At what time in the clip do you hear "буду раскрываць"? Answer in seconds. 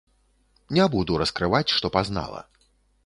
0.95-1.67